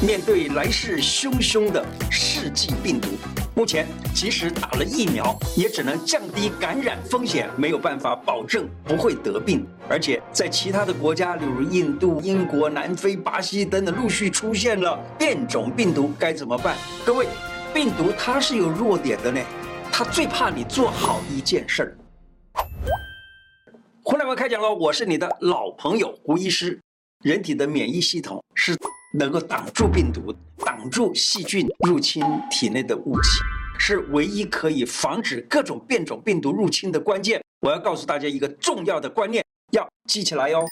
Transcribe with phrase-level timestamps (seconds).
[0.00, 3.08] 面对来势汹汹的世纪病毒，
[3.56, 9.66] 目前即使打了疫苗，也只能降低感染风险，没有办法保证不会得病。
[9.88, 16.76] 而且在其他的国家，例如印度、英国、南非、巴西等等，陆续出现了变种病毒，该怎么办？
[17.04, 17.26] 各位，
[17.74, 19.40] 病毒它是有弱点的呢，
[19.90, 21.98] 它最怕你做好一件事儿。
[24.04, 26.78] 胡乃文开讲了，我是你的老朋友胡医师。
[27.24, 28.76] 人体的免疫系统是
[29.12, 33.28] 能够挡住病毒、挡住细菌入侵体内的雾气，
[33.78, 37.42] 是唯一可以防止各种变种病毒入侵的关键。
[37.60, 40.64] 我要告诉大家一个重要的观念，要记起来哟。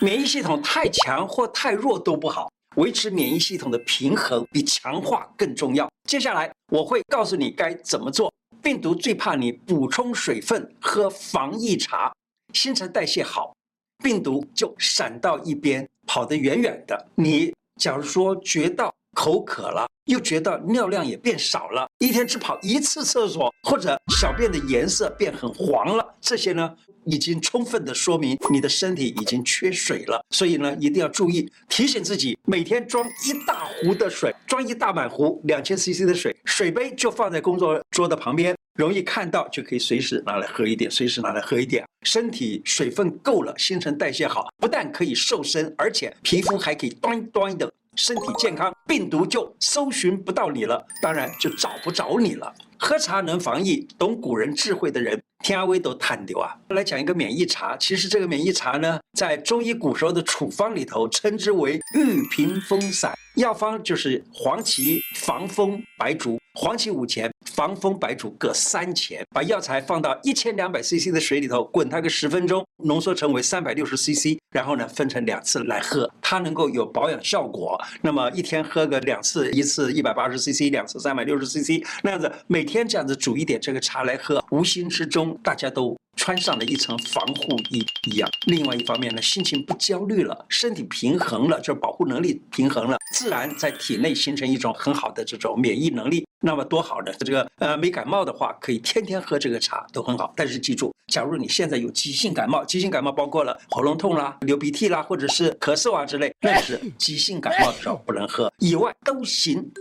[0.00, 5.88] 免疫系统太强或太弱都不好，维持免疫系统的平衡比强化更重要。
[6.08, 8.32] 接下来我会告诉你该怎么做。
[8.62, 12.12] 病毒最怕你补充水分、喝防疫茶。
[12.52, 13.54] 新陈代谢好，
[14.02, 17.08] 病毒就闪到一边，跑得远远的。
[17.14, 30.22] 你假如说觉到口渴了，又觉得尿量也变少了，一天只跑一次厕所，或者小便的颜色变很黄了，这些呢，已经充分的说明你的身体已经缺水了。
[30.30, 38.54] 所以呢，一定要注意，提醒自己每天装一大壶的水，装一大满壶两千 CC 的水，水杯就放在工作桌的旁边。
[38.74, 41.84] 容易看到就可以随时拿来喝一点，随时拿来喝一点。
[42.02, 52.52] 身体水分够了，新陈代谢好，不但可以瘦身，而且皮肤还可以端端的，身体健康，病毒就搜寻不到你了，当然就找不着你了。
[52.78, 56.54] 喝茶能防疫，懂古人智慧的人，天阿威都叹丢啊。
[56.68, 66.38] 来讲一个免疫茶，其实这个免疫茶呢，在中医古时候的处方里头称之为玉屏风散，药方就是黄芪、防风、白术。
[66.56, 77.76] 黄芪五钱，防风白术各三钱，把药材放到一千两百 CC 的水里头，滚它个十分钟，浓缩成为三百六十 CC，然后呢，分成两次来喝，它能够有保养效果。
[78.02, 85.96] 那么一天喝个两次，一次一百八十 CC，两次三百六十 CC，那样子每天这样子煮一点这个茶来喝，无形之中大家都。
[86.16, 88.30] 穿上了一层防护衣一样。
[88.46, 96.26] 另外一方面呢，心情不焦虑了，身体平衡了，就是保护能力平衡了，自然在体内形成一种很好的这种免疫能力。
[96.40, 97.12] 那么多好呢？
[97.20, 100.30] 这个呃没感冒的话，可以天天喝这个茶都很好。
[100.36, 109.72] 但是记住，假如你现在有急性感冒，急性感冒包括了喉咙痛啦、流鼻涕啦，或者是咳嗽啊之类，那是急性感冒的时候不能喝，以外都行。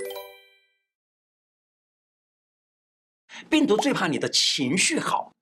[3.49, 5.33] 病毒最怕你的情绪好。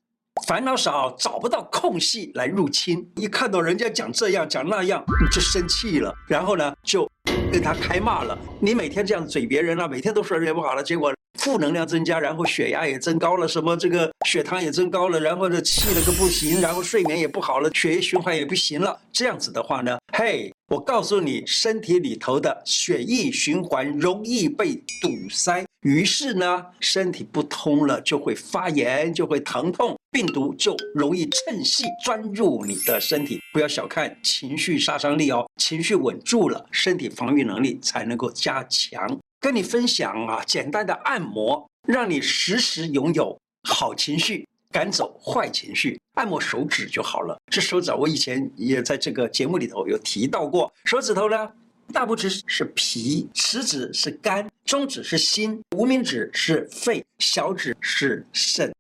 [0.51, 3.09] 烦恼少，找不到空隙来入侵。
[3.15, 7.09] 一看到人家讲这样讲那样，你就生气了，然后呢，就
[7.49, 8.37] 跟他开骂了。
[8.59, 18.99] 你每天这样嘴别人了，每天都说人不好了，结果负能量增加，然后血压也增高了，什么这个血糖也增高了，然后呢，气了个不行，然后睡眠也不好了，血液循环也不行了。
[19.13, 20.53] 这样子的话呢，嘿。
[20.71, 33.41] 我告诉你，身体里头的血液循环容易被堵塞，于是呢，身体不通了，就会发炎，就会疼痛，病毒就容易趁隙钻入你的身体。
[33.51, 39.19] 不要小看情绪杀伤力哦，情绪稳住了，身体防御能力才能够加强。
[39.41, 43.37] 跟你分享啊，简单的按摩，让你时时拥有
[43.67, 44.47] 好情绪。
[44.71, 47.37] 赶走坏情绪，按摩手指就好了。
[47.51, 50.71] 这手指我以前也在这个节目里头有提到过。
[50.85, 51.51] 手指头呢，
[51.91, 58.73] 大拇指是脾，食指是肝，中指是心，无名指是肺，小指是肾。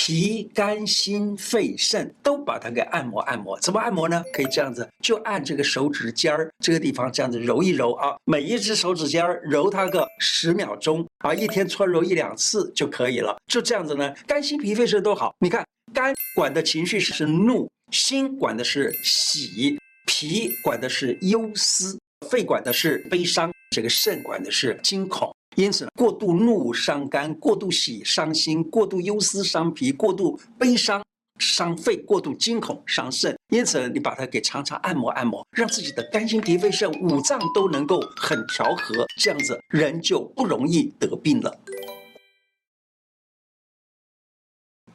[0.00, 4.22] 脾、肝、心、肺、肾都把它给按摩按摩，怎么按摩呢？
[4.32, 13.36] 可以这样子，就按这个手指尖儿这个地方这样子揉一揉啊，每一只手指尖儿揉它个十秒钟啊，一天搓揉一两次就可以了。
[13.48, 15.34] 就这样子呢，肝、心、脾、肺、肾都好。
[15.40, 21.98] 你看，肝管的情绪是怒，心管的是喜，脾管的是忧思，
[22.30, 25.34] 肺管的是悲伤，这个肾管的是惊恐。
[25.58, 31.04] 因此，过度怒伤肝，过度喜伤心，过度忧思伤脾，过度悲伤
[31.40, 33.36] 伤肺，过度惊恐伤肾。
[33.48, 41.52] 因此，你把它给常常按摩按摩，让自己的肝、心、脾、肺、肾五脏都能够很调和，这样子人就不容易得病了。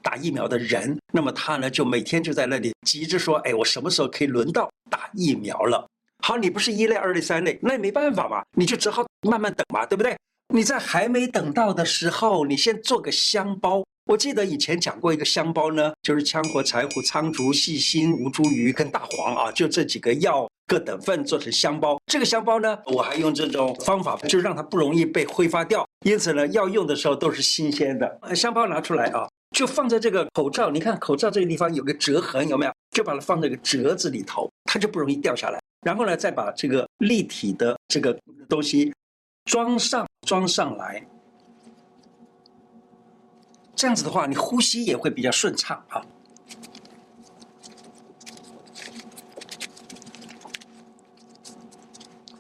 [0.02, 5.86] 打疫苗的人，那么他呢，就每天就在那里急着说：“哎，我什么时候可以轮到打疫苗了？”
[6.24, 10.18] 好，你不是一类、二类、三类，那也没办法嘛，你就只好慢慢等嘛，对不对？
[10.56, 13.84] 你在还没等到的时候，你先做个香包。
[14.06, 22.00] 我记得以前讲过一个香包呢，就是羌活、柴胡、苍术、细辛、吴茱萸跟大黄啊，就这几个药各等份做成香包。
[22.06, 25.84] 这个香包呢，我还用这种方法，就让它不容易被挥发掉。
[26.06, 28.36] 因此呢，要用的时候都是新鲜的。
[28.36, 30.70] 香包拿出来啊，就放在这个口罩。
[30.70, 32.72] 你看口罩这个地方有个折痕，有没有？
[32.92, 35.60] 就把它放在个折子里头，它就不容易掉下来。
[35.84, 38.16] 然后呢，再把这个立体的这个
[38.48, 38.93] 东西。
[39.46, 41.06] 装上装上来，
[43.76, 46.02] 这样子的话，你呼吸也会比较顺畅啊。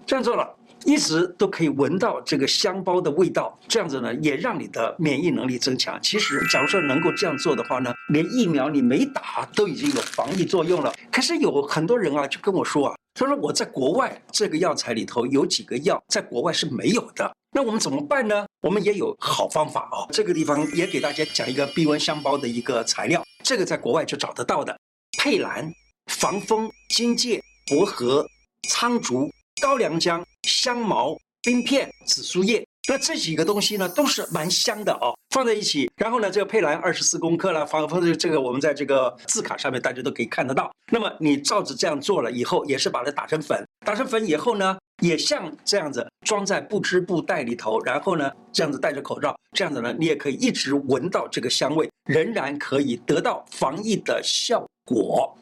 [0.05, 0.55] 这样做了，
[0.85, 3.57] 一直都可以闻到这个香包的味道。
[3.67, 5.99] 这样子呢，也让你的免疫能力增强。
[6.01, 10.93] 其实，假如说能够这样做的话呢，连疫苗你没打都已经有防疫作用了。
[11.11, 18.45] 可是有很多人啊，就跟我说啊，他说我在国外这个药材里头有几个药在国外是没有的，那我们怎么办呢？
[18.61, 20.07] 我们也有好方法哦。
[20.11, 24.77] 这个地方也给大家讲一个避瘟香包的一个材料，这个在国外就找得到的：
[25.17, 25.71] 佩兰、
[26.11, 28.25] 防风、荆芥、薄荷、
[28.69, 29.29] 苍竹。
[29.61, 35.89] 高良姜、香茅、冰片、紫苏叶，那这几个东西呢，都是蛮香的哦，放在一起。
[35.95, 40.69] 然后呢，这个佩兰二十四公克了，放放这这个我们在这个字卡上面大家都可以看得到。
[40.91, 55.33] 那么你照着这样做了以后，也是把它打成粉，打成粉以后呢，也像这样子装在不织布袋里头，然后呢，这样子戴着口罩，这样子呢，你也可以一直闻到这个香味，仍然可以得到防疫的效果。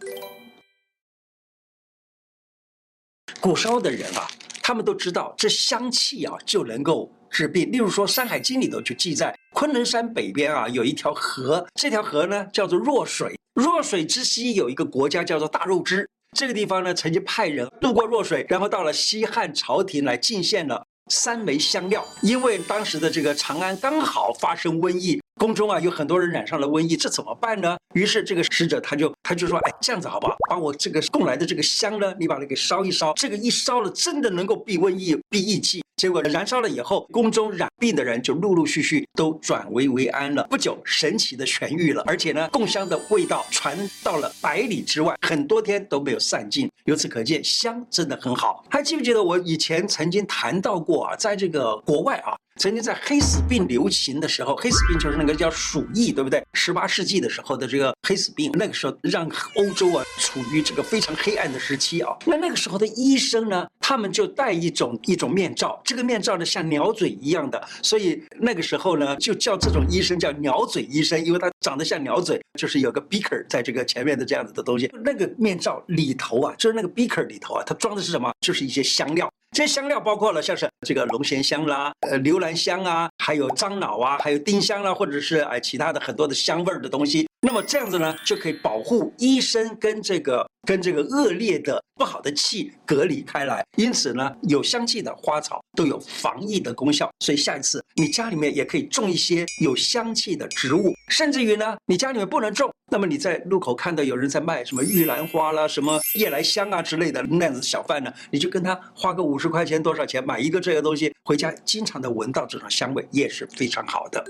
[3.39, 4.27] 古烧的人啊，
[4.61, 7.71] 他们都知道这香气啊就能够治病。
[7.71, 13.35] 例如说，《山海经》里头就记载，昆仑山北边啊有一条河，这条河呢叫做弱水。
[13.53, 16.07] 弱水之西有一个国家叫做大肉支，
[16.37, 25.20] 这个地方呢曾经派人渡过弱水，然后到了西汉朝廷来进献了三枚香料，因为当时的这个长安刚好发生瘟疫。
[25.41, 27.75] 宫中啊，有很多人染上了瘟疫，这怎么办呢？
[27.95, 30.35] 于是这个使者他就他就说，哎，这样子好不好？
[30.47, 35.83] 把我这个供来的这个香呢，你把它给烧一烧，这个一烧了，真的能够避瘟疫、避疫气。
[35.97, 40.43] 结果燃烧了以后，宫中染病的人就陆陆续续都转危为安了。
[40.43, 46.69] 不久，神奇的痊愈了，而且呢，供香的味道传到了百里之外，很多天都没有散尽。
[46.85, 48.63] 由此可见，香真的很好。
[48.69, 56.45] 还记不记得我以前曾经谈到过啊，在这个国外啊，曾经在黑死病流行的时候，黑死病就是那个叫鼠疫，对不对？
[56.53, 59.25] 十八世纪的时候的这个黑死病，那个时候让
[59.55, 62.15] 欧洲啊处于这个非常黑暗的时期啊。
[62.25, 65.81] 那那个时候的医生呢，他们就戴一种一种面罩。
[65.83, 74.89] 这个面罩呢，像鸟嘴一样的，所以那个时候呢，就叫这种医生叫鸟嘴医生，因为他长得像鸟嘴，就是有个 beaker 在这个前面的这样子的东西。
[75.03, 78.31] 那个面罩里头啊，就是那个 beaker 里头啊，它装的是什么？
[78.39, 79.29] 就是一些香料。
[79.53, 87.27] 这些香料包括了像是这个龙涎香啦，呃，留兰香啊，还有樟脑啊，还有丁香啦，或者是哎其他的很多的香味儿的东西。
[87.41, 93.63] 那么这样子呢，就可以保护医生跟这个跟这个恶劣的不好的气隔离开来。
[93.77, 97.11] 因此呢，有香气的花草都有防疫的功效。
[97.19, 114.23] 所以下一次你家里面也可以种一些有香气的植物，甚至于呢，你家里面不能种，那么你在路口看到有人在卖什么玉兰花啦、什么夜来香啊之类的那样子小贩呢，你就跟他花个五十块钱多少钱买一个这个东西回家，经常的闻到这种香味也是非常好的。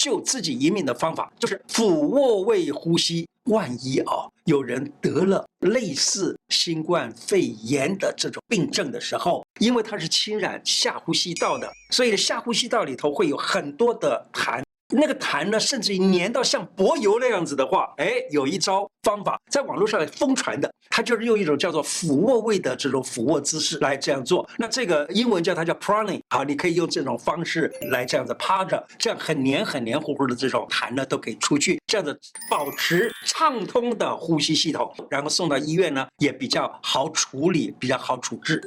[0.00, 3.28] 救自己一命的方法就是俯卧位呼吸。
[3.44, 14.62] 万一啊，有人得了类似新冠肺炎的这种病症的时候，因为它是侵染下呼吸道的，所以下呼吸道里头会有很多的痰。
[14.90, 24.48] 那个痰呢，甚至于粘到像柏油那样子的话，哎，有一招方法在网络上疯传的，它就是用一种叫做俯卧位的这种俯卧姿势来这样做。
[24.58, 32.18] 那这个英文叫它叫 proning，好，你可以用这种方式来这样子趴着，这样很黏很黏糊糊的这种痰呢都可以出去，这样子
[32.50, 38.60] 保持畅通的呼吸系统，然后送到医院呢也比较好处理，比较好处置。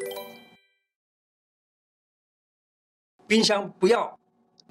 [3.27, 4.17] 冰箱不要。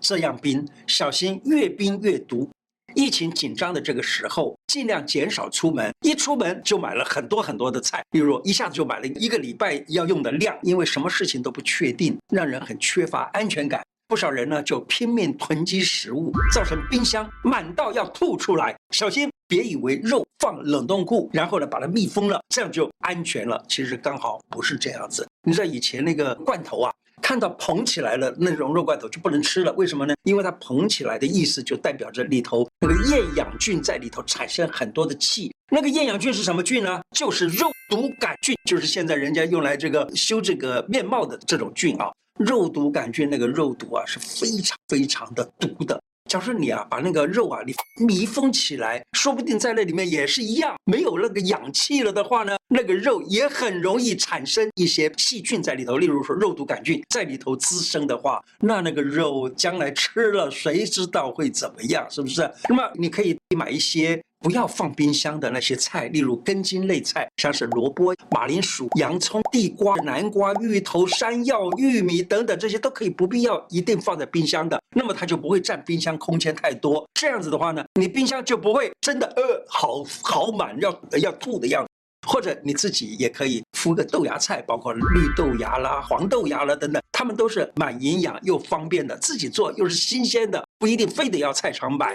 [0.02, 2.50] 这样冰，小心越冰越毒。
[2.94, 5.90] 疫情紧张的这个时候，尽量减少出门。
[6.02, 13.82] 一出门就买了很多很多的菜，比如一下子就买了一个礼拜要用的量，因为什么事情都不确定，让人很缺乏安全感。
[14.12, 18.76] 不少人呢就拼命囤积食物，造成冰箱满到要吐出来。
[18.90, 23.64] 首先别以为肉放冷冻库，然后呢把它密封了，这样就安全了。
[23.66, 25.26] 其实刚好不是这样子。
[25.44, 26.92] 你知道以前那个罐头啊？
[27.22, 30.12] 看到膨起来了那种肉罐头就不能吃了，为什么呢？
[30.24, 35.50] 因为它膨起来的意思就代表着里头那个厌氧菌在里头产生很多的气。
[35.70, 37.00] 那个厌氧菌是什么菌呢？
[37.16, 42.12] 就是肉毒杆菌，就是现在人家用来这个修这个面貌的这种菌啊。
[42.38, 46.00] 肉毒杆菌那个肉毒啊是非常非常的毒的。
[46.30, 47.74] 假如说你啊把那个肉啊你
[48.06, 55.98] 密封起来，说不定在那里面也是一样，没有那个氧气了的话呢，那个肉也很容易产生一些细菌在里头。
[55.98, 62.06] 例如说肉毒杆菌在里头滋生的话，那那个肉将来吃了，谁知道会怎么样？
[62.08, 62.50] 是不是？
[62.68, 77.06] 那么你可以买一些不要放冰箱的那些菜，例如根茎类菜，像是萝卜、马铃薯、洋葱、地瓜、南瓜、芋头、山药、玉米等等，这些都可以不必要一定放在冰箱的，那么它就不会占冰箱空间太多。
[77.14, 81.88] 这样子的话呢，你冰箱就不会真的呃好好满要要吐的样子。
[82.24, 92.14] 或者你自己也可以敷个豆芽菜，包括绿豆芽啦、黄豆芽啦等等，它们都是蛮营养又方便的，自己做又是新鲜的，不一定非得要菜场买。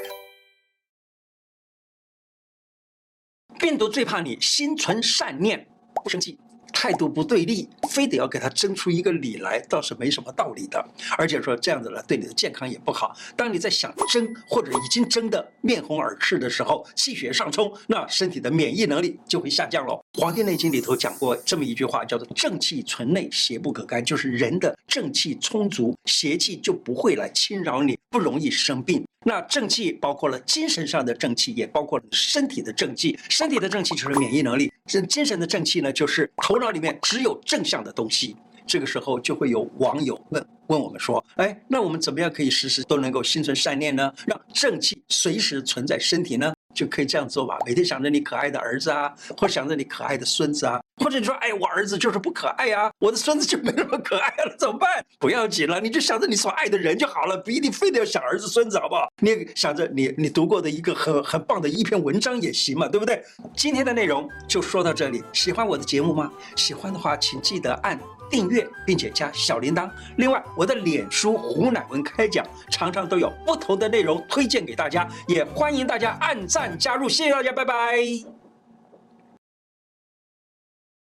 [3.59, 5.67] 病毒最怕你心存善念，
[6.03, 6.37] 不生气。
[6.73, 10.85] 态度不对立，非得要给他争出一个理来，倒是没什么道理的。
[11.17, 13.15] 而且说这样子呢，对你的健康也不好。
[13.35, 19.93] 当你在想争或者已经争得面红耳赤的时候，气血上冲，那身体的免疫能力就会下降喽。
[20.13, 29.05] 《黄帝内经》里头讲过这么一句话，叫做“正气存内，邪不可干”，就是人的正气充足，邪气就不会来侵扰你，不容易生病。
[29.25, 33.17] 那正气包括了精神上的正气，也包括了身体的正气。
[33.29, 38.35] 身体的正气就是免疫能力，这精神的正气呢，就是头脑里面只有正向的东西。
[38.65, 44.11] 这个时候就会有网友问问我们说：“哎，那我们怎么样可以时时都能够心存善念呢？
[44.25, 55.03] 让正气随时存在身体呢？”就可以这样做吧，每天想着你可爱的儿子啊，或想着你可爱的孙子啊，或者你说，哎，我儿子就是不可爱呀，我的孙子就没那么可爱了，怎么办？
[55.17, 59.11] 不要紧了，你就想着你所爱的人就好了，不一定非得要想儿子孙子，好不好？
[59.21, 63.23] 你想着你你读过的一个很很棒的一篇文章也行嘛，对不对？
[63.55, 66.31] 今天的内容就说到这里，喜欢我的节目吗？
[66.55, 67.99] 喜欢的话，请记得按。
[68.29, 69.89] 订阅并且加小铃铛。
[70.17, 77.09] 另外，我的脸书胡乃文开讲常常都有不同的内容推荐给大家，也欢迎大家按赞加入。
[77.09, 78.36] 谢谢大家，拜拜。